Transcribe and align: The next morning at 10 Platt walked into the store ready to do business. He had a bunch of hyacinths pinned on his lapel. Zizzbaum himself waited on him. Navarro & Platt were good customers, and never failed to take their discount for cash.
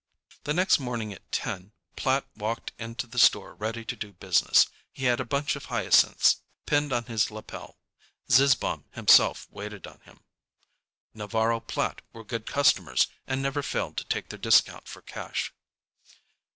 The 0.45 0.53
next 0.55 0.79
morning 0.79 1.13
at 1.13 1.31
10 1.31 1.73
Platt 1.95 2.25
walked 2.35 2.71
into 2.79 3.05
the 3.05 3.19
store 3.19 3.53
ready 3.53 3.85
to 3.85 3.95
do 3.95 4.13
business. 4.13 4.65
He 4.91 5.05
had 5.05 5.19
a 5.19 5.23
bunch 5.25 5.55
of 5.55 5.65
hyacinths 5.65 6.37
pinned 6.65 6.91
on 6.91 7.05
his 7.05 7.29
lapel. 7.29 7.77
Zizzbaum 8.27 8.85
himself 8.93 9.45
waited 9.51 9.85
on 9.85 9.99
him. 9.99 10.21
Navarro 11.13 11.59
& 11.59 11.59
Platt 11.69 12.01
were 12.13 12.23
good 12.23 12.47
customers, 12.47 13.09
and 13.27 13.43
never 13.43 13.61
failed 13.61 13.95
to 13.97 14.05
take 14.05 14.29
their 14.29 14.39
discount 14.39 14.87
for 14.87 15.03
cash. 15.03 15.53